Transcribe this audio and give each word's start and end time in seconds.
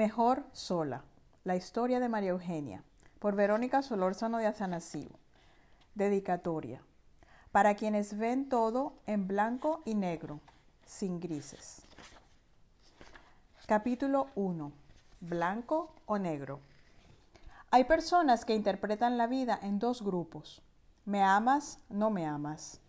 Mejor 0.00 0.44
sola. 0.54 1.04
La 1.44 1.56
historia 1.56 2.00
de 2.00 2.08
María 2.08 2.30
Eugenia. 2.30 2.82
Por 3.18 3.36
Verónica 3.36 3.82
Solórzano 3.82 4.38
de 4.38 4.46
Azanasiu. 4.46 5.10
Dedicatoria. 5.94 6.80
Para 7.52 7.74
quienes 7.74 8.16
ven 8.16 8.48
todo 8.48 8.94
en 9.06 9.28
blanco 9.28 9.82
y 9.84 9.94
negro, 9.94 10.40
sin 10.86 11.20
grises. 11.20 11.82
Capítulo 13.66 14.28
1. 14.36 14.72
Blanco 15.20 15.92
o 16.06 16.16
negro. 16.16 16.60
Hay 17.70 17.84
personas 17.84 18.46
que 18.46 18.54
interpretan 18.54 19.18
la 19.18 19.26
vida 19.26 19.60
en 19.62 19.78
dos 19.78 20.00
grupos. 20.00 20.62
Me 21.04 21.22
amas, 21.22 21.78
no 21.90 22.08
me 22.08 22.24
amas. 22.24 22.80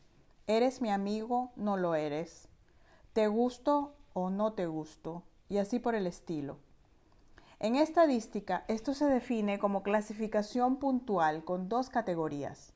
Eres 0.47 0.79
mi 0.79 0.89
amigo, 0.89 1.51
no 1.57 1.75
lo 1.75 1.93
eres. 1.93 2.47
Te 3.11 3.28
gusto 3.28 3.96
o 4.14 4.29
no 4.29 4.54
te 4.54 4.65
gusto. 4.65 5.23
Y 5.50 5.57
así 5.57 5.78
por 5.78 5.93
el 5.93 6.07
estilo. 6.07 6.71
En 7.64 7.75
estadística, 7.75 8.65
esto 8.68 8.96
se 8.96 9.06
define 9.06 9.60
como 9.60 9.83
clasificación 9.83 10.78
puntual 10.78 11.43
con 11.43 11.69
dos 11.69 11.92
categorías. 11.92 12.74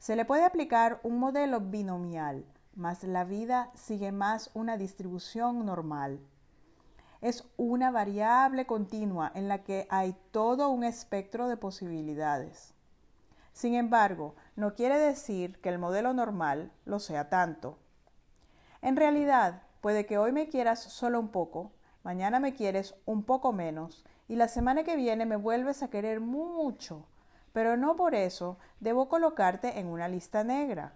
Se 0.00 0.16
le 0.16 0.24
puede 0.24 0.44
aplicar 0.44 0.98
un 1.04 1.20
modelo 1.20 1.60
binomial, 1.60 2.44
mas 2.74 3.04
la 3.04 3.22
vida 3.22 3.70
sigue 3.74 4.10
más 4.10 4.50
una 4.52 4.78
distribución 4.78 5.64
normal. 5.64 6.18
Es 7.20 7.44
una 7.56 7.92
variable 7.92 8.66
continua 8.66 9.30
en 9.32 9.46
la 9.46 9.62
que 9.62 9.86
hay 9.90 10.16
todo 10.32 10.70
un 10.70 10.82
espectro 10.82 11.46
de 11.46 11.56
posibilidades. 11.56 12.74
Sin 13.52 13.76
embargo, 13.76 14.34
no 14.56 14.74
quiere 14.74 14.98
decir 14.98 15.60
que 15.60 15.68
el 15.68 15.78
modelo 15.78 16.12
normal 16.12 16.72
lo 16.84 16.98
sea 16.98 17.28
tanto. 17.28 17.78
En 18.82 18.96
realidad, 18.96 19.62
puede 19.80 20.04
que 20.04 20.18
hoy 20.18 20.32
me 20.32 20.48
quieras 20.48 20.82
solo 20.82 21.20
un 21.20 21.28
poco, 21.28 21.70
mañana 22.02 22.40
me 22.40 22.54
quieres 22.54 22.96
un 23.04 23.22
poco 23.22 23.52
menos 23.52 24.04
y 24.28 24.36
la 24.36 24.48
semana 24.48 24.84
que 24.84 24.96
viene 24.96 25.26
me 25.26 25.36
vuelves 25.36 25.82
a 25.82 25.88
querer 25.88 26.20
mucho, 26.20 27.06
pero 27.52 27.76
no 27.76 27.96
por 27.96 28.14
eso 28.14 28.58
debo 28.80 29.08
colocarte 29.08 29.78
en 29.78 29.86
una 29.86 30.08
lista 30.08 30.44
negra. 30.44 30.94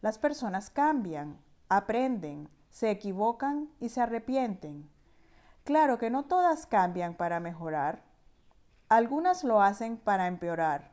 Las 0.00 0.18
personas 0.18 0.70
cambian, 0.70 1.38
aprenden, 1.68 2.48
se 2.70 2.90
equivocan 2.90 3.68
y 3.80 3.88
se 3.88 4.00
arrepienten. 4.00 4.88
Claro 5.64 5.98
que 5.98 6.10
no 6.10 6.24
todas 6.24 6.66
cambian 6.66 7.14
para 7.14 7.40
mejorar. 7.40 8.02
Algunas 8.88 9.44
lo 9.44 9.62
hacen 9.62 9.96
para 9.96 10.26
empeorar. 10.26 10.92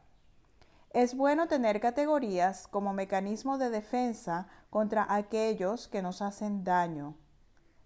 Es 0.90 1.16
bueno 1.16 1.48
tener 1.48 1.80
categorías 1.80 2.68
como 2.68 2.94
mecanismo 2.94 3.58
de 3.58 3.70
defensa 3.70 4.48
contra 4.70 5.06
aquellos 5.14 5.88
que 5.88 6.02
nos 6.02 6.22
hacen 6.22 6.64
daño 6.64 7.16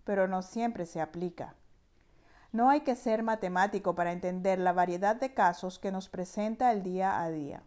pero 0.08 0.26
no 0.26 0.42
siempre 0.42 0.86
se 0.86 1.02
aplica. 1.02 1.54
No 2.58 2.72
hay 2.72 2.82
que 2.82 2.96
ser 2.96 3.22
matemático 3.22 3.94
para 3.94 4.12
entender 4.12 4.58
la 4.58 4.74
variedad 4.74 5.16
de 5.16 5.32
casos 5.32 5.78
que 5.78 5.92
nos 5.92 6.10
presenta 6.10 6.72
el 6.72 6.82
día 6.82 7.22
a 7.22 7.30
día. 7.30 7.62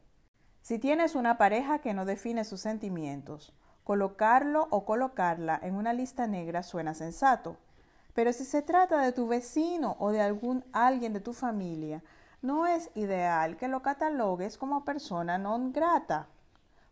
Si 0.62 0.80
tienes 0.80 1.14
una 1.14 1.38
pareja 1.38 1.78
que 1.78 1.94
no 1.94 2.04
define 2.04 2.42
sus 2.42 2.60
sentimientos, 2.60 3.52
colocarlo 3.84 4.66
o 4.72 4.84
colocarla 4.84 5.60
en 5.62 5.76
una 5.76 5.92
lista 5.92 6.26
negra 6.26 6.64
suena 6.64 6.94
sensato. 6.94 7.56
Pero 8.14 8.32
si 8.32 8.44
se 8.44 8.62
trata 8.62 9.00
de 9.00 9.12
tu 9.12 9.28
vecino 9.28 9.94
o 10.00 10.10
de 10.10 10.22
algún 10.22 10.64
alguien 10.72 11.12
de 11.12 11.20
tu 11.20 11.34
familia, 11.34 12.02
no 12.42 12.66
es 12.66 12.90
ideal 12.96 13.56
que 13.56 13.68
lo 13.68 13.82
catalogues 13.82 14.58
como 14.58 14.84
persona 14.84 15.38
non 15.38 15.70
grata. 15.70 16.26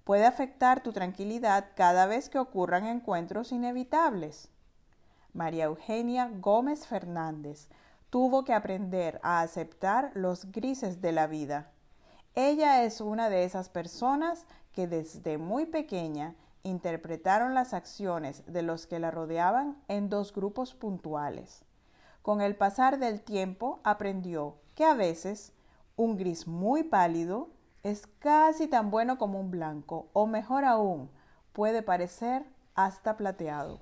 Puede 0.05 0.25
afectar 0.25 0.85
tu 0.85 0.93
tranquilidad 0.93 1.71
cada 1.75 2.07
vez 2.07 2.29
que 2.29 2.39
ocurran 2.39 2.87
encuentros 2.87 3.51
inevitables. 3.51 4.51
María 5.33 5.65
Eugenia 5.65 6.31
Gómez 6.41 6.87
Fernández, 6.87 7.69
tuvo 8.11 8.45
que 8.45 8.55
aprender 8.55 9.21
a 9.23 9.41
aceptar 9.41 10.11
los 10.15 10.51
grises 10.53 11.01
de 11.01 11.13
la 11.13 11.27
vida. 11.27 11.71
Ella 12.35 12.85
es 12.85 13.01
una 13.01 13.29
de 13.29 13.45
esas 13.45 13.69
personas 13.69 14.47
que 14.73 14.87
desde 14.87 15.39
muy 15.39 15.67
pequeña 15.67 16.35
interpretaron 16.63 17.55
las 17.55 17.75
acciones 17.75 18.45
de 18.47 18.63
los 18.63 18.87
que 18.87 18.99
la 18.99 19.11
rodeaban 19.11 19.77
en 19.89 20.09
dos 20.09 20.33
grupos 20.33 20.75
puntuales. 20.75 21.65
Con 22.23 22.41
el 22.41 22.57
pasar 22.57 22.99
del 22.99 23.21
tiempo 23.23 23.81
aprendió 23.85 24.57
que 24.75 24.85
a 24.85 24.95
veces 24.95 25.53
un 25.97 26.17
gris 26.17 26.47
muy 26.47 26.85
pálido 26.85 27.49
es 27.83 28.07
casi 28.19 28.67
tan 28.69 28.91
bueno 28.91 29.19
como 29.19 29.41
un 29.41 29.51
blanco, 29.51 30.09
o 30.13 30.27
mejor 30.27 30.65
aún, 30.65 31.11
puede 31.53 31.83
parecer 31.83 32.45
hasta 32.75 33.17
plateado. 33.17 33.81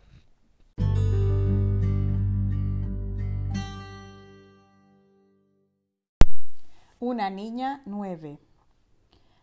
Una 7.09 7.31
niña 7.31 7.83
nueve. 7.85 8.41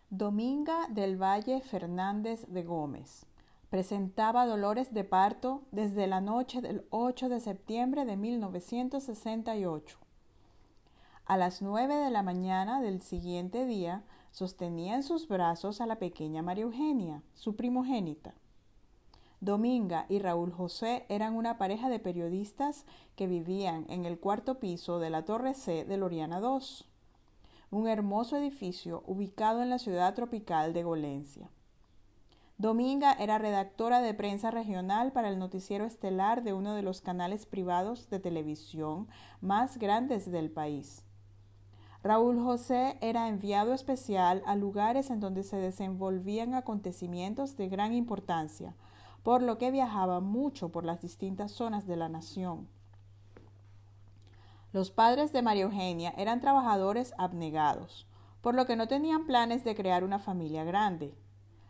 Dominga 0.09 0.85
del 0.89 1.15
Valle 1.15 1.61
Fernández 1.61 2.45
de 2.49 2.61
Gómez. 2.61 3.25
Presentaba 3.69 4.45
dolores 4.45 4.93
de 4.93 5.05
parto 5.05 5.61
desde 5.71 6.05
la 6.07 6.19
noche 6.19 6.59
del 6.59 6.85
8 6.89 7.29
de 7.29 7.39
septiembre 7.39 8.03
de 8.03 8.17
1968. 8.17 9.97
A 11.23 11.37
las 11.37 11.61
nueve 11.61 11.95
de 11.95 12.09
la 12.11 12.21
mañana 12.21 12.81
del 12.81 13.01
siguiente 13.01 13.65
día 13.65 14.03
sostenía 14.31 14.95
en 14.95 15.03
sus 15.03 15.29
brazos 15.29 15.79
a 15.79 15.85
la 15.85 15.99
pequeña 15.99 16.41
María 16.41 16.65
Eugenia, 16.65 17.23
su 17.33 17.55
primogénita. 17.55 18.33
Dominga 19.39 20.05
y 20.09 20.19
Raúl 20.19 20.51
José 20.51 21.05
eran 21.07 21.33
una 21.37 21.57
pareja 21.57 21.87
de 21.87 21.99
periodistas 21.99 22.83
que 23.15 23.27
vivían 23.27 23.85
en 23.87 24.03
el 24.03 24.19
cuarto 24.19 24.59
piso 24.59 24.99
de 24.99 25.09
la 25.09 25.23
Torre 25.23 25.53
C 25.53 25.85
de 25.85 25.95
Loriana 25.95 26.41
II 26.41 26.92
un 27.73 27.87
hermoso 27.87 28.37
edificio 28.37 29.03
ubicado 29.07 29.63
en 29.63 29.69
la 29.69 29.79
ciudad 29.79 30.13
tropical 30.13 30.73
de 30.73 30.83
Golencia. 30.83 31.49
Dominga 32.59 33.13
era 33.13 33.39
redactora 33.39 33.99
de 33.99 34.13
prensa 34.13 34.51
regional 34.51 35.11
para 35.11 35.29
el 35.29 35.39
noticiero 35.39 35.83
estelar 35.85 36.43
de 36.43 36.53
uno 36.53 36.75
de 36.75 36.83
los 36.83 37.01
canales 37.01 37.47
privados 37.47 38.11
de 38.11 38.19
televisión 38.19 39.07
más 39.41 39.79
grandes 39.79 40.31
del 40.31 40.51
país. 40.51 41.03
Raúl 42.03 42.39
José 42.39 42.97
era 43.01 43.27
enviado 43.27 43.73
especial 43.73 44.43
a 44.45 44.55
lugares 44.55 45.09
en 45.09 45.19
donde 45.19 45.41
se 45.41 45.57
desenvolvían 45.57 46.53
acontecimientos 46.53 47.57
de 47.57 47.69
gran 47.69 47.93
importancia, 47.93 48.75
por 49.23 49.41
lo 49.41 49.57
que 49.57 49.71
viajaba 49.71 50.19
mucho 50.19 50.69
por 50.69 50.85
las 50.85 51.01
distintas 51.01 51.51
zonas 51.51 51.87
de 51.87 51.95
la 51.95 52.09
nación. 52.09 52.67
Los 54.73 54.89
padres 54.89 55.31
de 55.31 55.43
María 55.43 55.65
Eugenia 55.65 56.15
eran 56.17 56.41
trabajadores 56.41 57.13
abnegados, 57.19 58.07
por 58.41 58.55
lo 58.55 58.65
que 58.65 58.75
no 58.75 58.87
tenían 58.87 59.27
planes 59.27 59.63
de 59.63 59.75
crear 59.75 60.03
una 60.03 60.17
familia 60.17 60.63
grande. 60.63 61.15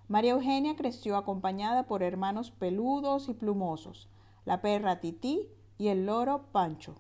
María 0.08 0.32
Eugenia 0.32 0.78
creció 0.78 1.18
acompañada 1.18 1.86
por 1.86 2.02
hermanos 2.02 2.52
peludos 2.52 3.28
y 3.28 3.34
plumosos, 3.34 4.08
la 4.46 4.62
perra 4.62 5.02
Tití 5.02 5.50
y 5.78 5.90
el 5.90 6.06
loro 6.06 6.46
Pancho. 6.54 6.96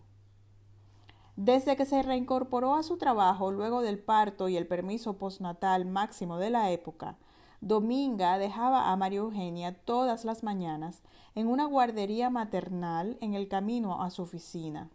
Desde 1.37 1.77
que 1.77 1.85
se 1.85 2.03
reincorporó 2.03 2.75
a 2.75 2.83
su 2.83 2.97
trabajo 2.97 3.51
luego 3.51 3.81
del 3.81 3.97
parto 3.97 4.49
y 4.49 4.57
el 4.57 4.67
permiso 4.67 5.17
postnatal 5.17 5.85
máximo 5.85 6.37
de 6.37 6.49
la 6.49 6.69
época, 6.71 7.15
Dominga 7.61 8.37
dejaba 8.39 8.91
a 8.91 8.97
María 8.97 9.19
Eugenia 9.19 9.73
todas 9.85 10.25
las 10.25 10.43
mañanas 10.43 11.01
en 11.33 11.47
una 11.47 11.63
guardería 11.63 12.29
maternal 12.29 13.17
en 13.21 13.35
el 13.35 13.47
camino 13.47 14.03
a 14.03 14.09
su 14.09 14.23
oficina. 14.23 14.89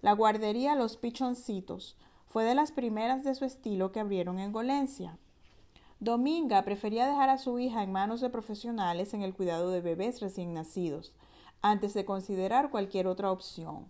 La 0.00 0.12
guardería 0.12 0.76
Los 0.76 0.96
Pichoncitos 0.96 1.96
fue 2.28 2.44
de 2.44 2.54
las 2.54 2.70
primeras 2.70 3.24
de 3.24 3.34
su 3.34 3.44
estilo 3.44 3.90
que 3.90 3.98
abrieron 3.98 4.38
en 4.38 4.52
Golencia. 4.52 5.18
Dominga 5.98 6.62
prefería 6.62 7.08
dejar 7.08 7.30
a 7.30 7.38
su 7.38 7.58
hija 7.58 7.82
en 7.82 7.90
manos 7.90 8.20
de 8.20 8.30
profesionales 8.30 9.12
en 9.12 9.22
el 9.22 9.34
cuidado 9.34 9.70
de 9.70 9.80
bebés 9.80 10.20
recién 10.20 10.54
nacidos, 10.54 11.12
antes 11.62 11.94
de 11.94 12.04
considerar 12.04 12.70
cualquier 12.70 13.08
otra 13.08 13.32
opción. 13.32 13.88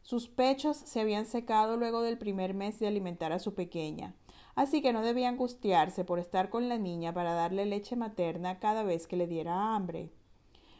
Sus 0.00 0.28
pechos 0.28 0.78
se 0.78 1.00
habían 1.00 1.26
secado 1.26 1.76
luego 1.76 2.00
del 2.00 2.16
primer 2.16 2.54
mes 2.54 2.78
de 2.78 2.86
alimentar 2.86 3.32
a 3.32 3.38
su 3.38 3.52
pequeña, 3.52 4.14
así 4.54 4.80
que 4.80 4.94
no 4.94 5.02
debía 5.02 5.28
angustiarse 5.28 6.06
por 6.06 6.18
estar 6.18 6.48
con 6.48 6.70
la 6.70 6.78
niña 6.78 7.12
para 7.12 7.34
darle 7.34 7.66
leche 7.66 7.96
materna 7.96 8.58
cada 8.60 8.82
vez 8.82 9.06
que 9.06 9.18
le 9.18 9.26
diera 9.26 9.74
hambre. 9.74 10.10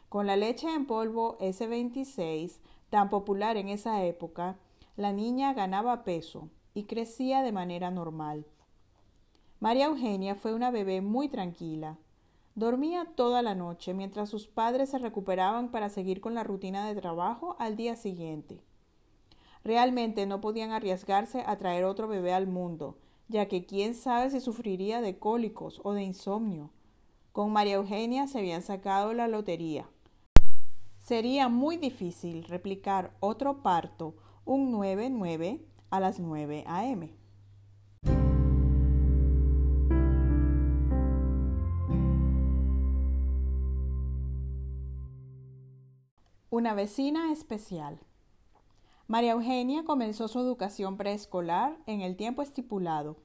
Con 0.08 0.26
la 0.26 0.36
leche 0.36 0.74
en 0.74 0.86
polvo 0.86 1.36
S26 1.40 2.60
tan 2.90 3.10
popular 3.10 3.56
en 3.56 3.68
esa 3.68 4.04
época, 4.04 4.56
la 4.96 5.12
niña 5.12 5.54
ganaba 5.54 6.04
peso 6.04 6.48
y 6.74 6.84
crecía 6.84 7.42
de 7.42 7.52
manera 7.52 7.90
normal. 7.90 8.46
María 9.60 9.86
Eugenia 9.86 10.34
fue 10.34 10.54
una 10.54 10.70
bebé 10.70 11.00
muy 11.00 11.28
tranquila. 11.28 11.98
Dormía 12.54 13.06
toda 13.14 13.42
la 13.42 13.54
noche 13.54 13.94
mientras 13.94 14.28
sus 14.28 14.46
padres 14.46 14.90
se 14.90 14.98
recuperaban 14.98 15.70
para 15.70 15.88
seguir 15.88 16.20
con 16.20 16.34
la 16.34 16.44
rutina 16.44 16.86
de 16.86 17.00
trabajo 17.00 17.56
al 17.58 17.76
día 17.76 17.96
siguiente. 17.96 18.62
Realmente 19.64 20.26
no 20.26 20.40
podían 20.40 20.70
arriesgarse 20.70 21.42
a 21.46 21.56
traer 21.56 21.84
otro 21.84 22.08
bebé 22.08 22.32
al 22.32 22.46
mundo, 22.46 22.96
ya 23.28 23.46
que 23.46 23.66
quién 23.66 23.94
sabe 23.94 24.30
si 24.30 24.40
sufriría 24.40 25.00
de 25.00 25.18
cólicos 25.18 25.80
o 25.84 25.92
de 25.92 26.02
insomnio. 26.02 26.70
Con 27.32 27.52
María 27.52 27.74
Eugenia 27.74 28.26
se 28.26 28.38
habían 28.38 28.62
sacado 28.62 29.12
la 29.12 29.28
lotería. 29.28 29.88
Sería 31.08 31.48
muy 31.48 31.78
difícil 31.78 32.44
replicar 32.44 33.16
otro 33.20 33.62
parto 33.62 34.14
un 34.44 34.70
99 34.70 35.64
a 35.88 36.00
las 36.00 36.20
9 36.20 36.64
a.m. 36.66 37.16
Una 46.50 46.74
vecina 46.74 47.32
especial. 47.32 48.00
María 49.06 49.32
Eugenia 49.32 49.84
comenzó 49.84 50.28
su 50.28 50.38
educación 50.40 50.98
preescolar 50.98 51.78
en 51.86 52.02
el 52.02 52.16
tiempo 52.16 52.42
estipulado. 52.42 53.16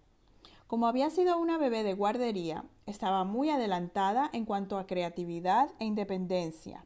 Como 0.67 0.87
había 0.87 1.09
sido 1.09 1.37
una 1.37 1.57
bebé 1.57 1.83
de 1.83 1.95
guardería, 1.95 2.63
estaba 2.85 3.25
muy 3.25 3.49
adelantada 3.49 4.29
en 4.31 4.45
cuanto 4.45 4.77
a 4.77 4.87
creatividad 4.87 5.69
e 5.79 5.83
independencia. 5.83 6.85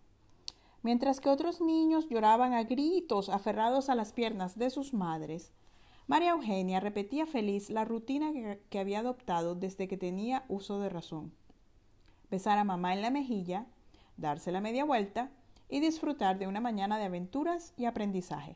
Mientras 0.83 1.19
que 1.19 1.29
otros 1.29 1.59
niños 1.61 2.07
lloraban 2.09 2.53
a 2.53 2.63
gritos 2.63 3.29
aferrados 3.29 3.89
a 3.89 3.95
las 3.95 4.13
piernas 4.13 4.57
de 4.57 4.69
sus 4.69 4.93
madres, 4.93 5.51
María 6.07 6.31
Eugenia 6.31 6.79
repetía 6.79 7.25
feliz 7.25 7.69
la 7.69 7.83
rutina 7.83 8.31
que, 8.69 8.79
había 8.79 8.99
adoptado 8.99 9.55
desde 9.55 9.87
que 9.87 9.97
tenía 9.97 10.45
uso 10.47 10.79
de 10.79 10.89
razón. 10.89 11.33
Besar 12.31 12.57
a 12.57 12.63
mamá 12.63 12.93
en 12.93 13.01
la 13.01 13.09
mejilla, 13.09 13.65
darse 14.15 14.51
la 14.51 14.61
media 14.61 14.85
vuelta 14.85 15.31
y 15.67 15.81
disfrutar 15.81 16.39
de 16.39 16.47
una 16.47 16.61
mañana 16.61 16.97
de 16.97 17.05
aventuras 17.05 17.73
y 17.75 17.85
aprendizaje. 17.85 18.55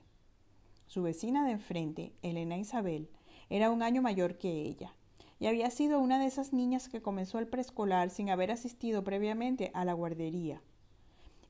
Su 0.88 1.04
vecina 1.04 1.46
de 1.46 1.52
enfrente, 1.52 2.14
Elena 2.22 2.58
Isabel, 2.58 3.10
era 3.50 3.70
un 3.70 3.84
año 3.84 4.02
mayor 4.02 4.38
que 4.38 4.62
ella 4.62 4.94
y 5.42 5.48
había 5.48 5.72
sido 5.72 6.00
una 6.00 6.20
de 6.20 6.28
esas 6.28 6.54
niñas 6.54 6.88
que 6.88 7.02
comenzó 7.02 7.40
el 7.40 7.48
preescolar 7.48 8.12
sin 8.12 8.30
haber 8.30 8.52
asistido 8.52 9.04
previamente 9.04 9.72
a 9.74 9.84
la 9.84 9.94
guardería. 9.94 10.62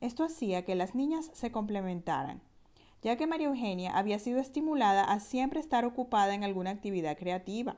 Esto 0.02 0.24
hacía 0.24 0.66
que 0.66 0.76
las 0.76 0.96
niñas 0.96 1.30
se 1.34 1.52
complementaran, 1.52 2.42
ya 3.04 3.18
que 3.18 3.28
María 3.28 3.48
Eugenia 3.48 3.96
había 3.96 4.18
sido 4.18 4.40
estimulada 4.40 5.04
a 5.04 5.20
siempre 5.20 5.60
estar 5.60 5.86
ocupada 5.86 6.34
en 6.34 6.44
alguna 6.44 6.72
actividad 6.72 7.18
creativa 7.18 7.78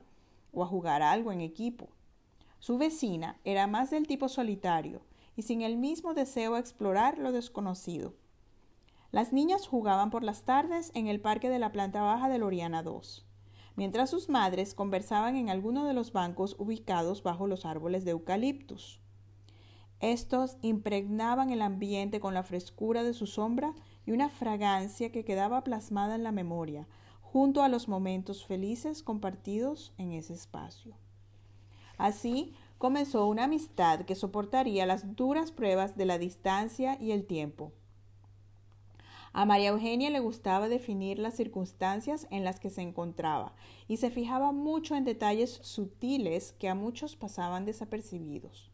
o 0.53 0.63
a 0.63 0.67
jugar 0.67 1.01
algo 1.01 1.33
en 1.33 1.41
equipo. 1.41 1.89
Su 2.59 2.77
vecina 2.77 3.39
era 3.43 3.67
más 3.67 3.91
del 3.91 4.07
tipo 4.07 4.29
solitario 4.29 5.01
y 5.35 5.41
sin 5.41 5.61
el 5.61 5.75
mismo 5.75 6.13
deseo 6.13 6.53
de 6.53 6.61
explorar 6.61 7.17
lo 7.17 7.33
desconocido. 7.33 8.13
Las 9.11 9.33
niñas 9.33 9.67
jugaban 9.67 10.09
por 10.09 10.23
las 10.23 10.43
tardes 10.43 10.91
en 10.95 11.07
el 11.07 11.19
parque 11.19 11.49
de 11.49 11.59
la 11.59 11.73
planta 11.73 12.01
baja 12.01 12.29
de 12.29 12.37
Loriana 12.37 12.83
II, 12.85 13.23
mientras 13.75 14.09
sus 14.09 14.29
madres 14.29 14.73
conversaban 14.73 15.35
en 15.35 15.49
alguno 15.49 15.83
de 15.83 15.93
los 15.93 16.13
bancos 16.13 16.55
ubicados 16.57 17.21
bajo 17.21 17.47
los 17.47 17.65
árboles 17.65 18.05
de 18.05 18.11
eucaliptus. 18.11 19.02
Estos 20.03 20.57
impregnaban 20.61 21.49
el 21.51 21.61
ambiente 21.61 22.19
con 22.19 22.33
la 22.33 22.43
frescura 22.43 23.03
de 23.03 23.13
su 23.13 23.25
sombra 23.25 23.73
y 24.05 24.11
una 24.11 24.27
fragancia 24.27 25.13
que 25.13 25.23
quedaba 25.23 25.63
plasmada 25.63 26.15
en 26.15 26.23
la 26.23 26.33
memoria, 26.33 26.89
junto 27.21 27.63
a 27.63 27.69
los 27.69 27.87
momentos 27.87 28.45
felices 28.45 29.01
compartidos 29.01 29.93
en 29.97 30.11
ese 30.11 30.33
espacio. 30.33 30.93
Así, 31.97 32.53
comenzó 32.79 33.27
una 33.27 33.45
amistad 33.45 34.01
que 34.01 34.15
soportaría 34.15 34.85
las 34.85 35.15
duras 35.15 35.53
pruebas 35.53 35.95
de 35.95 36.03
la 36.03 36.17
distancia 36.17 36.97
y 36.99 37.11
el 37.13 37.25
tiempo. 37.25 37.71
A 39.31 39.45
María 39.45 39.69
Eugenia 39.69 40.09
le 40.09 40.19
gustaba 40.19 40.67
definir 40.67 41.17
las 41.17 41.35
circunstancias 41.35 42.27
en 42.29 42.43
las 42.43 42.59
que 42.59 42.69
se 42.69 42.81
encontraba 42.81 43.55
y 43.87 43.95
se 43.95 44.11
fijaba 44.11 44.51
mucho 44.51 44.97
en 44.97 45.05
detalles 45.05 45.61
sutiles 45.61 46.51
que 46.59 46.67
a 46.67 46.75
muchos 46.75 47.15
pasaban 47.15 47.63
desapercibidos. 47.63 48.72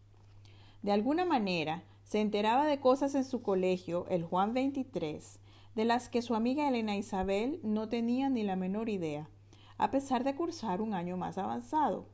De 0.82 0.92
alguna 0.92 1.26
manera, 1.26 1.84
se 2.04 2.22
enteraba 2.22 2.66
de 2.66 2.80
cosas 2.80 3.14
en 3.16 3.26
su 3.26 3.42
colegio, 3.42 4.06
el 4.10 4.24
Juan 4.24 4.54
23, 4.54 5.40
de 5.76 5.86
las 5.86 6.10
que 6.10 6.22
su 6.22 6.36
amiga 6.36 6.68
Elena 6.68 6.96
Isabel 6.96 7.60
no 7.64 7.90
tenía 7.90 8.30
ni 8.30 8.44
la 8.44 8.56
menor 8.56 8.90
idea, 8.90 9.30
a 9.78 9.92
pesar 9.92 10.24
de 10.24 10.36
cursar 10.36 10.82
un 10.82 10.94
año 10.94 11.18
más 11.18 11.38
avanzado. 11.38 12.08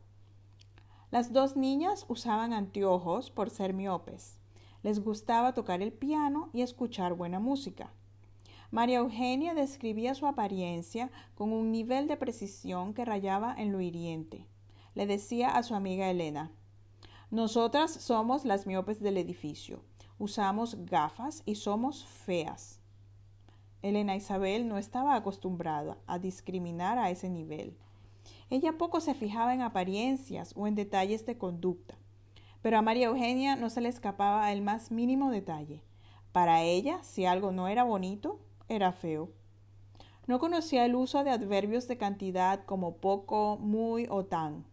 Las 1.12 1.32
dos 1.32 1.56
niñas 1.56 2.06
usaban 2.10 2.54
anteojos 2.54 3.32
por 3.32 3.50
ser 3.50 3.74
miopes. 3.74 4.40
Les 4.84 5.04
gustaba 5.04 5.54
tocar 5.54 5.82
el 5.82 5.94
piano 5.94 6.50
y 6.52 6.62
escuchar 6.62 7.14
buena 7.14 7.40
música. 7.40 7.92
María 8.72 8.98
Eugenia 8.98 9.54
describía 9.54 10.16
su 10.16 10.28
apariencia 10.28 11.12
con 11.36 11.54
un 11.54 11.72
nivel 11.72 12.08
de 12.08 12.18
precisión 12.18 12.94
que 12.94 13.06
rayaba 13.06 13.56
en 13.58 13.72
lo 13.72 13.80
hiriente. 13.80 14.46
Le 14.96 15.06
decía 15.06 15.56
a 15.56 15.64
su 15.64 15.76
amiga 15.76 16.10
Elena, 16.10 16.52
Nosotras 17.32 17.92
somos 17.92 18.46
las 18.46 18.68
miopes 18.68 19.02
del 19.02 19.18
edificio. 19.18 19.82
Usamos 20.20 20.86
gafas 20.86 21.42
y 21.46 21.56
somos 21.56 22.06
feas. 22.06 22.80
Elena 23.82 24.16
Isabel 24.16 24.68
no 24.68 24.78
estaba 24.78 25.16
acostumbrada 25.16 25.98
a 26.06 26.20
discriminar 26.20 26.98
a 27.00 27.10
ese 27.10 27.30
nivel. 27.30 27.78
Ella 28.50 28.78
poco 28.78 29.02
se 29.02 29.16
fijaba 29.16 29.54
en 29.54 29.62
apariencias 29.62 30.54
o 30.56 30.68
en 30.68 30.76
detalles 30.76 31.26
de 31.26 31.38
conducta, 31.38 31.96
pero 32.62 32.78
a 32.78 32.82
María 32.84 33.08
Eugenia 33.08 33.56
no 33.56 33.70
se 33.70 33.82
le 33.82 33.90
escapaba 33.90 34.52
el 34.52 34.62
más 34.62 34.92
mínimo 34.92 35.32
detalle. 35.32 35.82
Para 36.32 36.62
ella, 36.62 37.04
si 37.04 37.26
algo 37.26 37.52
no 37.52 37.68
era 37.68 37.84
bonito, 37.84 38.40
era 38.70 38.92
feo. 38.92 39.32
No 40.28 40.40
conocía 40.40 40.86
el 40.86 40.96
uso 40.96 41.24
de 41.24 41.32
adverbios 41.32 41.88
de 41.88 41.98
cantidad 41.98 42.66
como 42.66 42.98
poco, 42.98 43.58
muy 43.60 44.08
o 44.10 44.26
tan. 44.26 44.66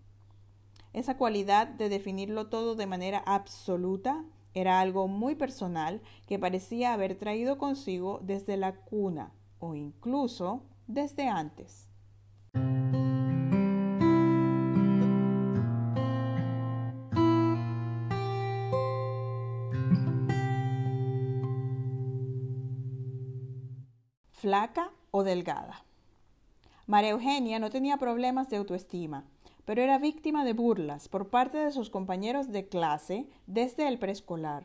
Esa 0.93 1.17
cualidad 1.17 1.69
de 1.69 1.89
definirlo 1.89 2.49
todo 2.49 2.75
de 2.75 2.87
manera 2.87 3.23
absoluta 3.25 4.25
era 4.55 4.81
algo 4.81 5.09
muy 5.09 5.35
personal 5.35 6.03
que 6.27 6.39
parecía 6.39 6.93
haber 6.93 7.15
traído 7.15 7.57
consigo 7.57 8.21
desde 8.23 8.57
la 8.57 8.75
cuna 8.75 9.33
o 9.59 9.75
incluso 9.75 10.65
desde 10.87 11.29
antes. 11.29 11.89
flaca 24.43 24.91
o 25.13 25.23
delgada. 25.23 25.85
María 26.89 27.11
Eugenia 27.11 27.61
no 27.61 27.71
tenía 27.71 27.97
problemas 27.97 28.51
de 28.51 28.57
autoestima, 28.57 29.25
pero 29.65 29.83
era 29.83 29.99
víctima 29.99 30.45
de 30.45 30.53
burlas 30.53 31.09
por 31.09 31.31
parte 31.31 31.59
de 31.59 31.73
sus 31.73 31.91
compañeros 31.91 32.51
de 32.51 32.69
clase 32.69 33.29
desde 33.47 33.89
el 33.89 33.99
preescolar. 33.99 34.65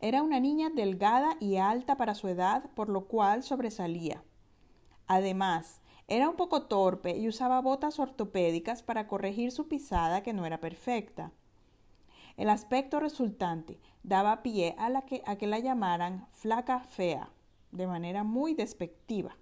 Era 0.00 0.22
una 0.22 0.40
niña 0.40 0.70
delgada 0.70 1.36
y 1.38 1.56
alta 1.56 1.96
para 1.96 2.14
su 2.14 2.26
edad, 2.28 2.70
por 2.74 2.88
lo 2.88 3.06
cual 3.06 3.42
sobresalía. 3.42 4.24
Además, 5.06 5.80
era 6.08 6.28
un 6.28 6.36
poco 6.36 6.62
torpe 6.62 7.16
y 7.16 7.28
usaba 7.28 7.60
botas 7.60 7.98
ortopédicas 7.98 8.82
para 8.82 9.06
corregir 9.06 9.52
su 9.52 9.68
pisada 9.68 10.22
que 10.22 10.32
no 10.32 10.44
era 10.44 10.58
perfecta. 10.58 11.30
El 12.36 12.50
aspecto 12.50 12.98
resultante 12.98 13.78
daba 14.02 14.42
pie 14.42 14.74
a, 14.78 14.88
la 14.88 15.04
a 15.26 15.36
que 15.36 15.46
la 15.46 15.58
llamaran 15.58 16.26
flaca 16.32 16.80
fea 16.80 17.30
de 17.70 17.86
manera 17.86 18.24
muy 18.24 18.54
despectiva. 18.54 19.36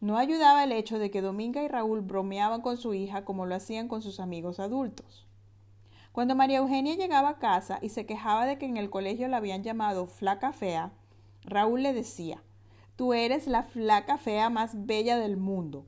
No 0.00 0.16
ayudaba 0.16 0.62
el 0.62 0.70
hecho 0.70 1.00
de 1.00 1.10
que 1.10 1.20
Dominga 1.20 1.62
y 1.62 1.68
Raúl 1.68 2.02
bromeaban 2.02 2.60
con 2.60 2.76
su 2.76 2.94
hija 2.94 3.24
como 3.24 3.46
lo 3.46 3.56
hacían 3.56 3.88
con 3.88 4.00
sus 4.00 4.20
amigos 4.20 4.60
adultos. 4.60 5.26
Cuando 6.12 6.36
María 6.36 6.58
Eugenia 6.58 6.94
llegaba 6.94 7.30
a 7.30 7.38
casa 7.38 7.80
y 7.82 7.88
se 7.88 8.06
quejaba 8.06 8.46
de 8.46 8.58
que 8.58 8.66
en 8.66 8.76
el 8.76 8.90
colegio 8.90 9.26
la 9.26 9.38
habían 9.38 9.64
llamado 9.64 10.06
flaca 10.06 10.52
fea, 10.52 10.92
Raúl 11.42 11.82
le 11.82 11.92
decía, 11.92 12.44
tú 12.94 13.12
eres 13.12 13.48
la 13.48 13.64
flaca 13.64 14.18
fea 14.18 14.50
más 14.50 14.86
bella 14.86 15.18
del 15.18 15.36
mundo. 15.36 15.84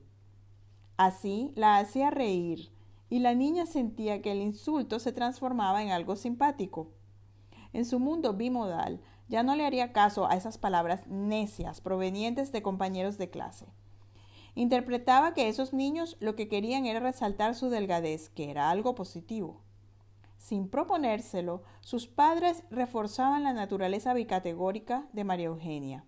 Así 0.97 1.53
la 1.55 1.77
hacía 1.77 2.09
reír 2.09 2.69
y 3.09 3.19
la 3.19 3.33
niña 3.33 3.65
sentía 3.65 4.21
que 4.21 4.33
el 4.33 4.41
insulto 4.41 4.99
se 4.99 5.13
transformaba 5.13 5.81
en 5.83 5.89
algo 5.89 6.17
simpático. 6.17 6.89
En 7.71 7.85
su 7.85 7.99
mundo 7.99 8.33
bimodal, 8.33 8.99
ya 9.29 9.43
no 9.43 9.55
le 9.55 9.65
haría 9.65 9.93
caso 9.93 10.27
a 10.27 10.35
esas 10.35 10.57
palabras 10.57 11.07
necias 11.07 11.79
provenientes 11.79 12.51
de 12.51 12.61
compañeros 12.61 13.17
de 13.17 13.29
clase. 13.29 13.67
Interpretaba 14.55 15.33
que 15.33 15.47
esos 15.47 15.73
niños 15.73 16.17
lo 16.19 16.35
que 16.35 16.47
querían 16.47 16.85
era 16.85 16.99
resaltar 16.99 17.55
su 17.55 17.69
delgadez, 17.69 18.29
que 18.29 18.51
era 18.51 18.69
algo 18.69 18.95
positivo. 18.95 19.61
Sin 20.37 20.67
proponérselo, 20.69 21.63
sus 21.81 22.07
padres 22.07 22.63
reforzaban 22.69 23.43
la 23.43 23.53
naturaleza 23.53 24.13
bicategórica 24.13 25.07
de 25.13 25.23
María 25.23 25.45
Eugenia. 25.47 26.03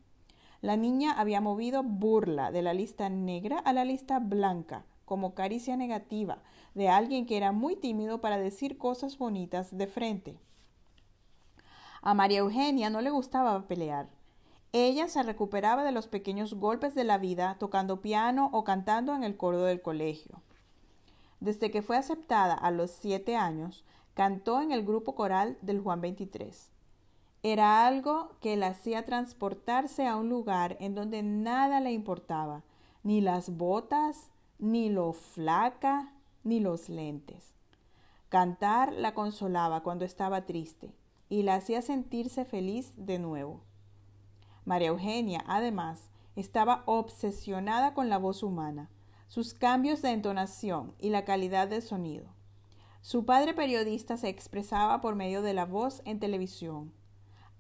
La 0.62 0.76
niña 0.76 1.12
había 1.12 1.40
movido 1.40 1.84
burla 1.84 2.52
de 2.52 2.62
la 2.62 2.74
lista 2.74 3.10
negra 3.10 3.60
a 3.60 3.74
la 3.74 3.86
lista 3.86 4.20
blanca, 4.20 4.86
como 5.06 5.36
caricia 5.36 5.78
negativa 5.78 6.42
de 6.74 6.90
alguien 6.90 7.26
que 7.26 7.38
era 7.38 7.52
muy 7.52 7.76
tímido 7.76 8.22
para 8.22 8.38
decir 8.38 8.78
cosas 8.78 9.18
bonitas 9.18 9.78
de 9.78 9.88
frente. 9.88 10.40
A 12.02 12.14
María 12.14 12.40
Eugenia 12.40 12.90
no 12.90 13.02
le 13.02 13.12
gustaba 13.12 13.68
pelear. 13.68 14.10
Ella 14.76 15.08
se 15.08 15.22
recuperaba 15.22 15.84
de 15.84 15.92
los 15.92 16.08
pequeños 16.08 16.56
golpes 16.56 16.96
de 16.96 17.04
la 17.04 17.20
vida 17.20 17.58
tocando 17.60 18.02
piano 18.02 18.50
o 18.54 18.64
cantando 18.64 19.14
en 19.14 19.24
el 19.24 19.38
coro 19.38 19.62
del 19.62 19.84
colegio. 19.84 20.42
Desde 21.40 21.70
que 21.70 21.84
fue 21.84 21.96
aceptada 21.96 22.56
a 22.56 22.72
los 22.72 22.90
siete 22.90 23.36
años, 23.36 23.86
cantó 24.16 24.62
en 24.62 24.72
el 24.72 24.84
grupo 24.84 25.14
coral 25.14 25.60
del 25.62 25.80
Juan 25.80 26.02
23. 26.02 26.72
Era 27.44 27.86
algo 27.86 28.32
que 28.42 28.58
la 28.58 28.68
hacía 28.68 29.06
transportarse 29.06 30.08
a 30.08 30.16
un 30.16 30.30
lugar 30.30 30.76
en 30.80 30.96
donde 30.96 31.22
nada 31.22 31.80
le 31.80 31.92
importaba, 31.92 32.64
ni 33.04 33.22
las 33.22 33.56
botas, 33.56 34.32
ni 34.58 34.90
lo 34.90 35.14
flaca, 35.14 36.14
ni 36.44 36.60
los 36.60 36.90
lentes. 36.90 37.54
Cantar 38.30 38.92
la 38.92 39.14
consolaba 39.14 39.84
cuando 39.84 40.04
estaba 40.04 40.48
triste 40.48 40.96
y 41.30 41.44
la 41.44 41.56
hacía 41.56 41.84
sentirse 41.84 42.44
feliz 42.44 42.92
de 42.96 43.20
nuevo. 43.20 43.62
María 44.66 44.90
Eugenia, 44.90 45.44
además, 45.48 46.10
estaba 46.36 46.84
obsesionada 46.86 47.94
con 47.94 48.10
la 48.10 48.18
voz 48.18 48.44
humana, 48.44 48.90
sus 49.28 49.54
cambios 49.54 50.02
de 50.02 50.12
entonación 50.12 50.94
y 51.00 51.10
la 51.10 51.26
calidad 51.26 51.68
del 51.68 51.82
sonido. 51.82 52.28
Su 53.02 53.26
padre 53.26 53.54
periodista 53.54 54.16
se 54.16 54.30
expresaba 54.30 55.02
por 55.02 55.16
medio 55.16 55.42
de 55.42 55.54
la 55.54 55.66
voz 55.66 56.02
en 56.06 56.20
televisión. 56.20 56.94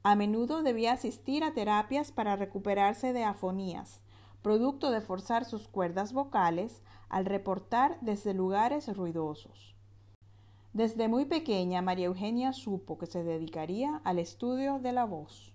A 0.01 0.15
menudo 0.15 0.63
debía 0.63 0.93
asistir 0.93 1.43
a 1.43 1.53
terapias 1.53 2.11
para 2.11 2.35
recuperarse 2.35 3.11
de 3.11 3.23
afonías, 3.23 4.01
producto 4.41 4.91
de 4.91 5.01
forzar 5.01 5.45
sus 5.45 5.67
cuerdas 5.67 6.13
vocales 6.13 6.81
al 7.09 7.25
reportar 7.25 7.97
desde 8.01 8.33
lugares 8.33 8.95
ruidosos. 8.95 9.75
Desde 10.73 11.07
muy 11.07 11.25
pequeña, 11.25 11.81
María 11.81 12.07
Eugenia 12.07 12.51
supo 12.53 12.97
que 12.97 13.05
se 13.05 13.23
dedicaría 13.23 14.01
al 14.03 14.19
estudio 14.19 14.79
de 14.79 14.91
la 14.91 15.05
voz. 15.05 15.52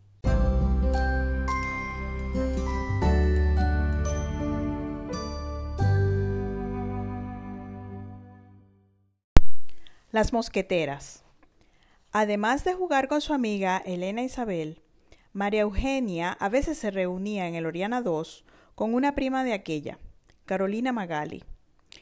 Las 10.11 10.33
mosqueteras. 10.33 11.23
Además 12.12 12.65
de 12.65 12.73
jugar 12.73 13.09
con 13.09 13.21
su 13.21 13.35
amiga 13.35 13.77
Elena 13.85 14.23
Isabel, 14.23 14.81
María 15.35 15.61
Eugenia 15.61 16.33
a 16.33 16.49
veces 16.49 16.79
se 16.79 16.91
reunía 16.91 17.47
en 17.47 17.55
el 17.55 17.67
Oriana 17.67 18.03
II 18.03 18.23
con 18.75 18.95
una 18.95 19.15
prima 19.15 19.45
de 19.45 19.53
aquella, 19.53 19.99
Carolina 20.47 20.93
Magali, 20.93 21.45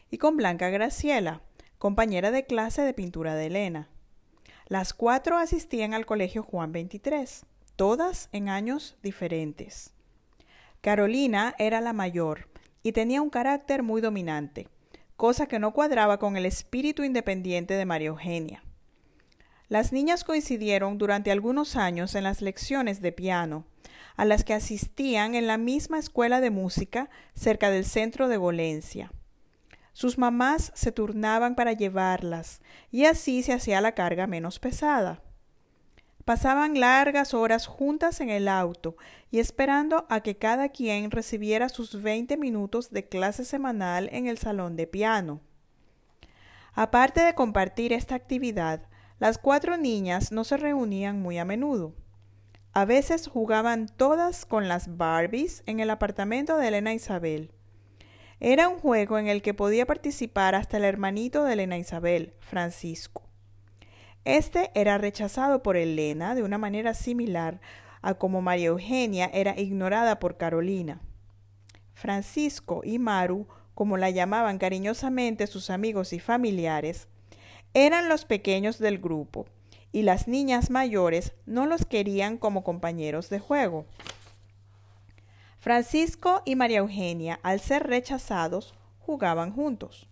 y 0.09 0.19
con 0.19 0.37
Blanca 0.37 0.69
Graciela, 0.69 1.43
compañera 1.79 2.31
de 2.31 2.47
clase 2.47 2.83
de 2.83 2.95
pintura 2.95 3.35
de 3.35 3.47
Elena. 3.47 3.89
Las 4.69 4.95
cuatro 4.95 5.37
asistían 5.37 5.93
al 5.93 6.07
colegio 6.07 6.45
Juan 6.45 6.71
XXIII, 6.71 7.49
todas 7.75 8.29
en 8.31 8.49
años 8.49 8.97
diferentes. 9.03 9.95
Carolina 10.81 11.57
era 11.59 11.81
la 11.81 11.93
mayor 11.93 12.49
y 12.85 12.93
tenía 12.93 13.21
un 13.21 13.31
carácter 13.31 13.83
muy 13.83 14.01
dominante 14.01 14.69
cosa 15.17 15.47
que 15.47 15.59
no 15.59 15.73
cuadraba 15.73 16.19
con 16.19 16.37
el 16.37 16.47
espíritu 16.47 17.03
independiente 17.03 17.75
de 17.75 17.87
María 17.87 18.09
Eugenia. 18.09 18.63
Las 19.69 19.93
niñas 19.93 20.23
coincidieron 20.23 20.99
durante 20.99 21.33
algunos 21.33 21.75
años 21.75 22.15
en 22.15 22.25
las 22.25 22.41
lecciones 22.41 23.01
de 23.01 23.13
piano, 23.13 23.65
a 24.17 24.25
las 24.25 24.45
que 24.45 24.55
asistían 24.55 25.35
en 25.35 25.47
la 25.47 25.59
misma 25.59 25.99
escuela 25.99 26.41
de 26.41 26.51
música 26.51 27.11
cerca 27.35 27.71
del 27.71 27.85
centro 27.85 28.29
de 28.29 28.37
Golencia. 28.37 29.13
Sus 29.93 30.19
mamás 30.19 30.73
se 30.75 30.93
turnaban 30.93 31.55
para 31.55 31.73
llevarlas, 31.73 32.61
y 32.91 33.07
así 33.07 33.43
se 33.43 33.55
hacía 33.55 33.81
la 33.81 33.93
carga 33.93 34.27
menos 34.27 34.59
pesada. 34.59 35.23
Pasaban 36.27 36.81
largas 36.81 37.35
horas 37.35 37.69
juntas 37.69 38.21
en 38.21 38.31
el 38.31 38.49
auto 38.49 38.97
y 39.31 39.39
esperando 39.39 40.07
a 40.09 40.23
que 40.23 40.37
cada 40.37 40.71
quien 40.71 41.13
recibiera 41.13 41.69
sus 41.69 42.03
veinte 42.03 42.37
minutos 42.37 42.91
de 42.91 43.09
clase 43.09 43.45
semanal 43.45 44.09
en 44.11 44.27
el 44.27 44.37
salón 44.37 44.75
de 44.75 44.89
piano. 44.89 45.41
Aparte 46.75 47.21
de 47.21 47.37
compartir 47.37 47.93
esta 47.93 48.17
actividad, 48.17 48.89
las 49.21 49.39
cuatro 49.39 49.77
niñas 49.77 50.33
no 50.33 50.43
se 50.43 50.57
reunían 50.57 51.23
muy 51.23 51.39
a 51.39 51.45
menudo. 51.45 51.95
A 52.73 52.85
veces 52.85 53.29
jugaban 53.29 53.87
todas 53.87 54.47
con 54.47 54.67
las 54.67 54.97
Barbies 54.97 55.63
en 55.67 55.79
el 55.79 55.91
apartamento 55.91 56.57
de 56.57 56.67
Elena 56.67 56.93
Isabel. 56.93 57.53
Era 58.41 58.69
un 58.69 58.81
juego 58.81 59.17
en 59.19 59.29
el 59.29 59.43
que 59.43 59.55
podía 59.55 59.87
participar 59.87 60.57
hasta 60.57 60.79
el 60.79 60.85
hermanito 60.87 61.45
de 61.45 61.53
Elena 61.53 61.79
Isabel, 61.79 62.35
Francisco. 62.41 63.26
Este 64.27 64.73
era 64.75 64.99
rechazado 64.99 65.63
por 65.63 65.77
Elena 65.77 66.35
de 66.35 66.43
una 66.43 66.59
manera 66.59 66.95
similar 66.95 67.61
a 68.03 68.15
como 68.15 68.43
María 68.43 68.67
Eugenia 68.67 69.31
era 69.33 69.57
ignorada 69.57 70.19
por 70.19 70.37
Carolina. 70.37 71.01
Francisco 71.95 72.81
y 72.83 72.99
Maru, 72.99 73.47
como 73.75 73.97
la 73.97 74.11
llamaban 74.11 74.59
cariñosamente 74.59 75.47
sus 75.47 75.71
amigos 75.71 76.13
y 76.13 76.19
familiares, 76.19 77.07
eran 77.73 78.09
los 78.09 78.25
pequeños 78.25 78.81
del 78.81 78.99
grupo, 78.99 79.47
y 79.93 80.03
las 80.03 80.27
niñas 80.27 80.71
mayores 80.71 81.33
no 81.47 81.65
los 81.65 81.87
querían 81.87 82.37
como 82.37 82.65
compañeros 82.65 83.31
de 83.31 83.39
juego. 83.39 83.87
Francisco 85.61 86.43
y 86.45 86.57
María 86.57 86.79
Eugenia, 86.79 87.39
al 87.45 87.61
ser 87.61 87.87
rechazados, 87.87 88.75
jugaban 88.99 89.53
juntos. 89.53 90.09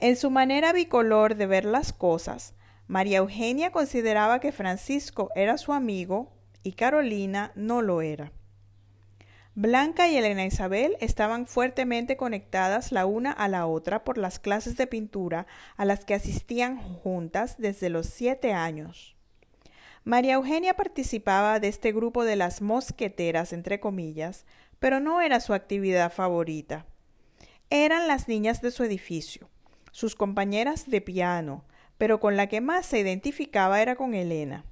En 0.00 0.16
su 0.16 0.30
manera 0.30 0.74
bicolor 0.74 1.36
de 1.36 1.46
ver 1.46 1.64
las 1.64 1.94
cosas, 1.94 2.52
María 2.88 3.18
Eugenia 3.18 3.72
consideraba 3.72 4.38
que 4.40 4.52
Francisco 4.52 5.30
era 5.34 5.58
su 5.58 5.72
amigo 5.72 6.32
y 6.62 6.72
Carolina 6.72 7.52
no 7.56 7.82
lo 7.82 8.00
era. 8.00 8.32
Blanca 9.54 10.06
y 10.06 10.16
Elena 10.16 10.44
Isabel 10.44 10.96
estaban 11.00 11.46
fuertemente 11.46 12.16
conectadas 12.16 12.92
la 12.92 13.06
una 13.06 13.32
a 13.32 13.48
la 13.48 13.66
otra 13.66 14.04
por 14.04 14.18
las 14.18 14.38
clases 14.38 14.76
de 14.76 14.86
pintura 14.86 15.46
a 15.76 15.84
las 15.84 16.04
que 16.04 16.14
asistían 16.14 16.78
juntas 16.78 17.56
desde 17.58 17.88
los 17.88 18.06
siete 18.06 18.52
años. 18.52 19.16
María 20.04 20.34
Eugenia 20.34 20.74
participaba 20.74 21.58
de 21.58 21.68
este 21.68 21.90
grupo 21.90 22.24
de 22.24 22.36
las 22.36 22.62
mosqueteras, 22.62 23.52
entre 23.52 23.80
comillas, 23.80 24.44
pero 24.78 25.00
no 25.00 25.20
era 25.22 25.40
su 25.40 25.54
actividad 25.54 26.12
favorita. 26.12 26.86
Eran 27.70 28.06
las 28.06 28.28
niñas 28.28 28.60
de 28.60 28.70
su 28.70 28.84
edificio, 28.84 29.48
sus 29.90 30.14
compañeras 30.14 30.88
de 30.88 31.00
piano, 31.00 31.64
pero 31.98 32.20
con 32.20 32.36
la 32.36 32.48
que 32.48 32.60
más 32.60 32.86
se 32.86 32.98
identificaba 32.98 33.80
era 33.80 33.96
con 33.96 34.14
Elena. 34.14 34.64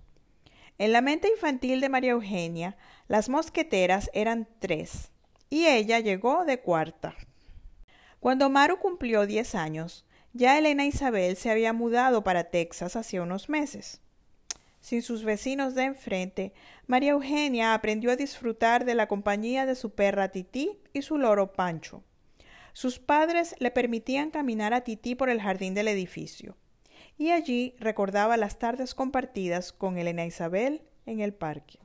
En 0.78 0.92
la 0.92 1.00
mente 1.00 1.28
infantil 1.28 1.80
de 1.80 1.88
María 1.88 2.12
Eugenia, 2.12 2.76
las 3.06 3.28
mosqueteras 3.28 4.10
eran 4.12 4.48
tres, 4.58 5.12
y 5.48 5.66
ella 5.66 6.00
llegó 6.00 6.44
de 6.44 6.60
cuarta. 6.60 7.14
Cuando 8.18 8.50
Maru 8.50 8.78
cumplió 8.78 9.26
diez 9.26 9.54
años, 9.54 10.04
ya 10.32 10.58
Elena 10.58 10.84
Isabel 10.84 11.36
se 11.36 11.50
había 11.50 11.72
mudado 11.72 12.24
para 12.24 12.50
Texas 12.50 12.96
hacía 12.96 13.22
unos 13.22 13.48
meses. 13.48 14.00
Sin 14.80 15.02
sus 15.02 15.22
vecinos 15.22 15.74
de 15.74 15.84
enfrente, 15.84 16.52
María 16.86 17.12
Eugenia 17.12 17.72
aprendió 17.72 18.10
a 18.10 18.16
disfrutar 18.16 18.84
de 18.84 18.94
la 18.94 19.06
compañía 19.06 19.64
de 19.64 19.76
su 19.76 19.94
perra 19.94 20.30
Tití 20.30 20.80
y 20.92 21.02
su 21.02 21.18
loro 21.18 21.52
Pancho. 21.52 22.02
Sus 22.72 22.98
padres 22.98 23.54
le 23.60 23.70
permitían 23.70 24.30
caminar 24.30 24.74
a 24.74 24.82
Tití 24.82 25.14
por 25.14 25.30
el 25.30 25.40
jardín 25.40 25.74
del 25.74 25.88
edificio 25.88 26.56
y 27.16 27.30
allí 27.30 27.74
recordaba 27.78 28.36
las 28.36 28.58
tardes 28.58 28.94
compartidas 28.94 29.72
con 29.72 29.98
Elena 29.98 30.24
Isabel 30.24 30.82
en 31.06 31.20
el 31.20 31.34
parque. 31.34 31.78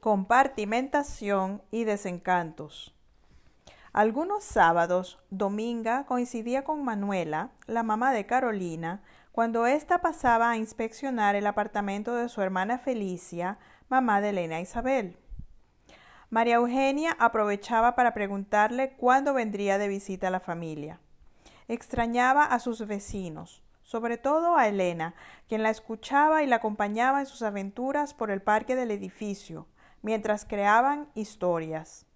Compartimentación 0.00 1.62
y 1.70 1.84
desencantos. 1.84 2.92
Algunos 3.92 4.42
sábados, 4.42 5.20
Dominga 5.30 6.06
coincidía 6.06 6.64
con 6.64 6.82
Manuela, 6.82 7.50
la 7.66 7.82
mamá 7.82 8.12
de 8.12 8.26
Carolina, 8.26 9.02
cuando 9.32 9.66
ésta 9.66 10.02
pasaba 10.02 10.50
a 10.50 10.58
inspeccionar 10.58 11.34
el 11.36 11.46
apartamento 11.46 12.14
de 12.14 12.28
su 12.28 12.42
hermana 12.42 12.78
Felicia, 12.78 13.58
mamá 13.88 14.20
de 14.20 14.28
Elena 14.28 14.60
Isabel. 14.60 15.16
María 16.28 16.56
Eugenia 16.56 17.16
aprovechaba 17.18 17.94
para 17.94 18.12
preguntarle 18.12 18.92
cuándo 18.92 19.32
vendría 19.32 19.78
de 19.78 19.88
visita 19.88 20.28
la 20.28 20.40
familia. 20.40 21.00
Extrañaba 21.66 22.44
a 22.44 22.58
sus 22.58 22.86
vecinos, 22.86 23.62
sobre 23.82 24.18
todo 24.18 24.56
a 24.56 24.68
Elena, 24.68 25.14
quien 25.48 25.62
la 25.62 25.70
escuchaba 25.70 26.42
y 26.42 26.46
la 26.46 26.56
acompañaba 26.56 27.20
en 27.20 27.26
sus 27.26 27.42
aventuras 27.42 28.12
por 28.12 28.30
el 28.30 28.42
parque 28.42 28.76
del 28.76 28.90
edificio, 28.90 29.66
mientras 30.02 30.44
creaban 30.44 31.08
historias. 31.14 32.06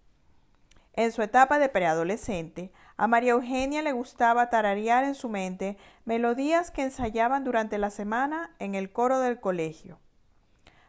En 0.96 1.12
su 1.12 1.20
etapa 1.20 1.58
de 1.58 1.68
preadolescente, 1.68 2.72
a 2.96 3.06
María 3.06 3.32
Eugenia 3.32 3.82
le 3.82 3.92
gustaba 3.92 4.48
tararear 4.48 5.04
en 5.04 5.14
su 5.14 5.28
mente 5.28 5.76
melodías 6.06 6.70
que 6.70 6.82
ensayaban 6.82 7.44
durante 7.44 7.76
la 7.76 7.90
semana 7.90 8.54
en 8.58 8.74
el 8.74 8.90
coro 8.90 9.18
del 9.20 9.38
colegio. 9.38 10.00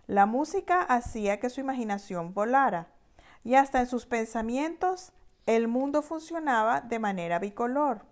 La 0.07 0.25
música 0.25 0.81
hacía 0.81 1.41
que 1.41 1.49
su 1.49 1.59
imaginación 1.59 2.33
volara, 2.33 2.87
y 3.43 3.55
hasta 3.55 3.81
en 3.81 3.87
sus 3.87 4.05
pensamientos 4.05 5.11
el 5.45 5.67
mundo 5.67 6.01
funcionaba 6.01 6.79
de 6.79 6.99
manera 6.99 7.39
bicolor. 7.39 8.05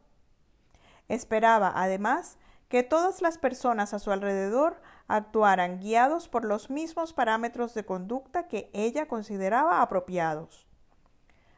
Esperaba, 1.07 1.71
además, 1.75 2.37
que 2.67 2.83
todas 2.83 3.21
las 3.21 3.37
personas 3.37 3.93
a 3.93 3.99
su 3.99 4.11
alrededor 4.11 4.81
actuaran 5.07 5.79
guiados 5.79 6.27
por 6.27 6.43
los 6.43 6.69
mismos 6.69 7.13
parámetros 7.13 7.73
de 7.73 7.85
conducta 7.85 8.49
que 8.49 8.69
ella 8.73 9.07
consideraba 9.07 9.81
apropiados. 9.81 10.64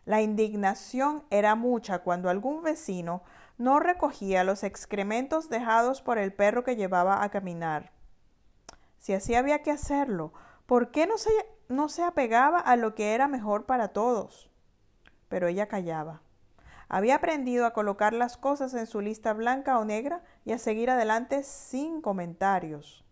La 0.07 0.21
indignación 0.21 1.25
era 1.31 1.55
mucha 1.55 1.99
cuando 1.99 2.29
algún 2.29 2.63
vecino 2.63 3.23
no 3.57 3.81
recogía 3.81 4.45
los 4.45 4.63
excrementos 4.63 5.49
dejados 5.49 6.01
por 6.01 6.17
el 6.17 6.31
perro 6.31 6.63
que 6.63 6.77
llevaba 6.77 7.23
a 7.23 7.29
caminar. 7.29 7.91
Si 8.99 9.13
así 9.13 9.35
había 9.35 9.63
que 9.63 9.71
hacerlo, 9.71 10.31
¿por 10.65 10.91
qué 10.91 11.07
no 11.07 11.17
se, 11.17 11.29
no 11.67 11.89
se 11.89 12.03
apegaba 12.03 12.57
a 12.57 12.77
lo 12.77 12.95
que 12.95 13.15
era 13.15 13.27
mejor 13.27 13.65
para 13.65 13.89
todos? 13.89 14.49
Pero 15.27 15.47
ella 15.47 15.67
callaba. 15.67 16.21
Había 16.87 17.15
aprendido 17.15 17.65
a 17.65 17.73
colocar 17.73 18.13
las 18.13 18.37
cosas 18.37 18.73
en 18.75 18.87
su 18.87 19.01
lista 19.01 19.33
blanca 19.33 19.77
o 19.77 19.83
negra 19.83 20.23
y 20.45 20.53
a 20.53 20.57
seguir 20.57 20.89
adelante 20.89 21.43
sin 21.43 21.99
comentarios. 21.99 23.03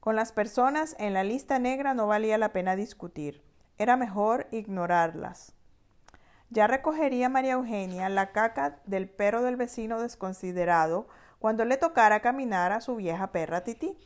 Con 0.00 0.16
las 0.16 0.32
personas 0.32 0.96
en 0.98 1.12
la 1.12 1.24
lista 1.24 1.58
negra 1.58 1.92
no 1.92 2.06
valía 2.06 2.38
la 2.38 2.54
pena 2.54 2.74
discutir. 2.74 3.42
Era 3.76 3.98
mejor 3.98 4.48
ignorarlas. 4.50 5.54
Ya 6.50 6.66
recogería 6.66 7.28
María 7.28 7.54
Eugenia 7.54 8.08
la 8.08 8.32
caca 8.32 8.80
del 8.86 9.08
perro 9.08 9.42
del 9.42 9.56
vecino 9.56 10.00
desconsiderado 10.00 11.08
cuando 11.38 11.64
le 11.64 11.76
tocara 11.76 12.20
caminar 12.20 12.72
a 12.72 12.80
su 12.80 12.96
vieja 12.96 13.32
perra 13.32 13.64
Tití. 13.64 13.96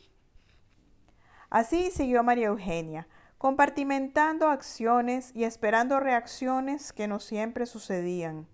Así 1.49 1.89
siguió 1.91 2.23
María 2.23 2.47
Eugenia, 2.47 3.07
compartimentando 3.37 4.47
acciones 4.47 5.31
y 5.33 5.45
esperando 5.45 5.99
reacciones 5.99 6.91
que 6.93 7.07
no 7.07 7.19
siempre 7.19 7.65
sucedían. 7.65 8.47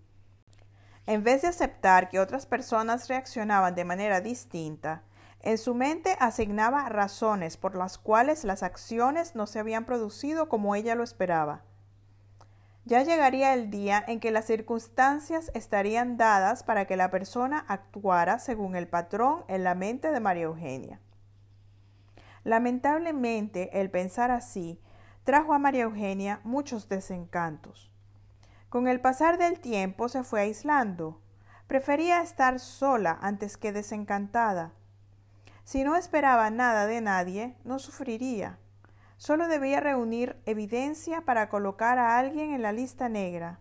En 1.07 1.23
vez 1.23 1.41
de 1.43 1.49
aceptar 1.49 2.09
que 2.09 2.19
otras 2.19 2.45
personas 2.45 3.07
reaccionaban 3.07 3.75
de 3.75 3.85
manera 3.85 4.21
distinta, 4.21 5.03
en 5.41 5.57
su 5.59 5.75
mente 5.75 6.15
asignaba 6.19 6.89
razones 6.89 7.57
por 7.57 7.75
las 7.75 7.97
cuales 7.99 8.43
las 8.43 8.63
acciones 8.63 9.35
no 9.35 9.45
se 9.45 9.59
habían 9.59 9.85
producido 9.85 10.49
como 10.49 10.73
ella 10.73 10.95
lo 10.95 11.03
esperaba. 11.03 11.63
Ya 12.85 13.01
llegaría 13.01 13.55
el 13.55 13.71
día 13.71 14.03
en 14.07 14.19
que 14.19 14.29
las 14.29 14.45
circunstancias 14.45 15.49
estarían 15.55 16.17
dadas 16.17 16.63
para 16.63 16.85
que 16.85 16.95
la 16.95 17.09
persona 17.09 17.65
actuara 17.67 18.37
según 18.37 18.75
el 18.75 18.87
patrón 18.87 19.43
en 19.47 19.63
la 19.63 19.73
mente 19.73 20.11
de 20.11 20.19
María 20.19 20.43
Eugenia. 20.43 20.99
Lamentablemente, 22.43 23.81
el 23.81 23.89
pensar 23.89 24.29
así 24.29 24.79
trajo 25.23 25.53
a 25.53 25.59
María 25.59 25.85
Eugenia 25.85 26.41
muchos 26.43 26.87
desencantos. 26.87 27.91
Con 28.69 28.87
el 28.87 29.01
pasar 29.01 29.39
del 29.39 29.59
tiempo 29.59 30.07
se 30.07 30.23
fue 30.23 30.41
aislando. 30.41 31.19
Prefería 31.65 32.21
estar 32.21 32.59
sola 32.59 33.17
antes 33.19 33.57
que 33.57 33.71
desencantada. 33.71 34.73
Si 35.63 35.83
no 35.83 35.95
esperaba 35.95 36.51
nada 36.51 36.85
de 36.85 37.01
nadie, 37.01 37.55
no 37.63 37.79
sufriría. 37.79 38.59
Solo 39.17 39.47
debía 39.47 39.79
reunir 39.79 40.41
evidencia 40.45 41.21
para 41.21 41.49
colocar 41.49 41.97
a 41.97 42.17
alguien 42.17 42.51
en 42.53 42.61
la 42.61 42.71
lista 42.71 43.09
negra. 43.09 43.59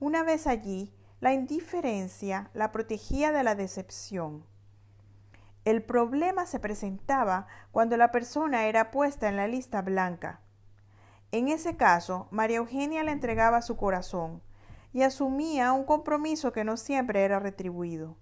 Una 0.00 0.22
vez 0.22 0.46
allí, 0.46 0.94
la 1.20 1.32
indiferencia 1.32 2.50
la 2.54 2.72
protegía 2.72 3.32
de 3.32 3.42
la 3.42 3.54
decepción. 3.54 4.46
El 5.64 5.82
problema 5.82 6.46
se 6.46 6.60
presentaba 6.60 7.46
cuando 7.72 7.96
la 7.96 8.10
persona 8.10 8.66
era 8.66 8.90
puesta 8.90 9.28
en 9.28 9.36
la 9.36 9.48
lista 9.48 9.82
blanca. 9.82 10.40
En 11.30 11.48
ese 11.48 11.76
caso, 11.76 12.28
María 12.30 12.56
Eugenia 12.58 13.02
le 13.02 13.12
entregaba 13.12 13.60
su 13.60 13.76
corazón 13.76 14.42
y 14.92 15.02
asumía 15.02 15.72
un 15.72 15.84
compromiso 15.84 16.52
que 16.52 16.64
no 16.64 16.76
siempre 16.78 17.22
era 17.22 17.38
retribuido. 17.38 18.16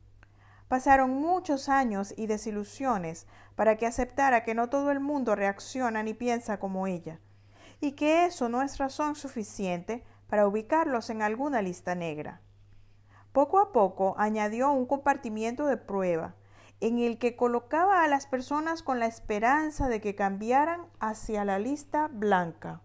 Pasaron 0.68 1.10
muchos 1.10 1.68
años 1.68 2.12
y 2.16 2.26
desilusiones 2.26 3.26
para 3.54 3.76
que 3.76 3.86
aceptara 3.86 4.42
que 4.42 4.54
no 4.54 4.68
todo 4.68 4.90
el 4.90 5.00
mundo 5.00 5.36
reacciona 5.36 6.02
ni 6.02 6.12
piensa 6.12 6.58
como 6.58 6.86
ella, 6.86 7.20
y 7.80 7.92
que 7.92 8.26
eso 8.26 8.48
no 8.48 8.62
es 8.62 8.78
razón 8.78 9.14
suficiente 9.14 10.04
para 10.28 10.46
ubicarlos 10.46 11.10
en 11.10 11.22
alguna 11.22 11.62
lista 11.62 11.94
negra. 11.94 12.40
Poco 13.32 13.60
a 13.60 13.70
poco 13.72 14.14
añadió 14.18 14.72
un 14.72 14.86
compartimiento 14.86 15.66
de 15.66 15.76
prueba, 15.76 16.34
en 16.80 16.98
el 16.98 17.18
que 17.18 17.36
colocaba 17.36 18.02
a 18.02 18.08
las 18.08 18.26
personas 18.26 18.82
con 18.82 18.98
la 18.98 19.06
esperanza 19.06 19.88
de 19.88 20.00
que 20.00 20.14
cambiaran 20.14 20.86
hacia 21.00 21.44
la 21.44 21.58
lista 21.58 22.08
blanca. 22.08 22.82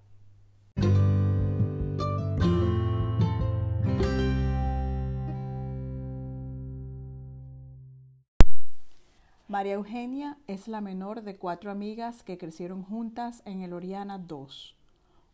María 9.52 9.74
Eugenia 9.74 10.38
es 10.48 10.70
la 10.70 10.80
menor 10.80 11.24
de 11.24 11.36
cuatro 11.36 11.72
amigas 11.72 12.24
que 12.24 12.38
crecieron 12.38 12.84
juntas 12.84 13.42
en 13.44 13.60
el 13.60 13.74
Oriana 13.74 14.16
II, 14.30 14.48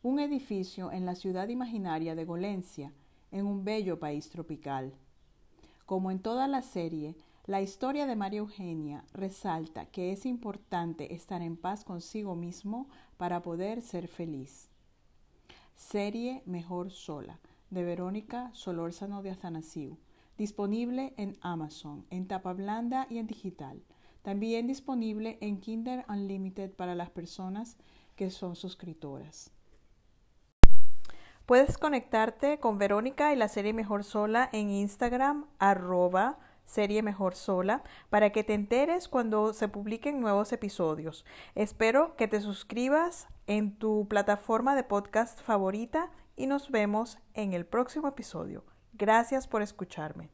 un 0.01 0.17
edificio 0.19 0.91
en 0.91 1.05
la 1.05 1.13
ciudad 1.13 1.49
imaginaria 1.49 2.15
de 2.15 2.25
Golencia, 2.25 2.93
en 3.31 3.45
un 3.45 3.63
bello 3.63 3.99
país 3.99 4.31
tropical. 4.31 4.95
Como 5.85 6.09
en 6.09 6.17
toda 6.17 6.47
la 6.47 6.63
serie, 6.63 7.15
la 7.45 7.61
historia 7.61 8.07
de 8.07 8.15
María 8.15 8.39
Eugenia 8.39 9.05
resalta 9.13 9.85
que 9.85 10.11
es 10.11 10.25
importante 10.25 11.13
estar 11.13 11.43
en 11.43 11.55
paz 11.55 11.83
consigo 11.83 12.33
mismo 12.33 12.87
para 13.17 13.43
poder 13.43 13.83
ser 13.83 14.07
feliz. 14.07 14.71
Serie 15.75 16.41
Mejor 16.47 16.89
Sola, 16.89 17.37
de 17.69 17.83
Verónica 17.83 18.49
Solórzano 18.53 19.21
de 19.21 19.29
Atanasiu, 19.29 19.95
disponible 20.39 21.13
en 21.17 21.37
Amazon, 21.41 22.03
en 22.09 22.27
tapa 22.27 22.53
blanda 22.53 23.05
y 23.11 23.19
en 23.19 23.27
digital. 23.27 23.79
También 24.27 24.67
disponible 24.67 25.37
en 25.39 25.61
Kinder 25.61 26.03
Unlimited 26.09 26.71
para 26.71 26.95
las 26.95 27.09
personas 27.09 27.77
que 28.17 28.29
son 28.29 28.57
suscriptoras. 28.57 29.53
Puedes 31.45 31.77
conectarte 31.77 32.59
con 32.59 32.77
Verónica 32.77 33.31
y 33.31 33.37
la 33.37 33.47
serie 33.47 33.71
Mejor 33.71 34.03
Sola 34.03 34.49
en 34.51 34.69
Instagram, 34.69 35.45
arroba 35.59 36.39
serie 36.65 37.03
Mejor 37.03 37.35
Sola, 37.35 37.83
para 38.09 38.33
que 38.33 38.43
te 38.43 38.53
enteres 38.53 39.07
cuando 39.07 39.53
se 39.53 39.69
publiquen 39.69 40.19
nuevos 40.19 40.51
episodios. 40.51 41.23
Espero 41.55 42.17
que 42.17 42.27
te 42.27 42.41
suscribas 42.41 43.29
en 43.45 43.77
tu 43.77 44.09
plataforma 44.09 44.75
de 44.75 44.83
podcast 44.83 45.39
favorita 45.39 46.11
y 46.35 46.47
nos 46.47 46.69
vemos 46.69 47.17
en 47.33 47.53
el 47.53 47.65
próximo 47.65 48.09
episodio. 48.09 48.65
Gracias 48.91 49.47
por 49.47 49.61
escucharme. 49.61 50.31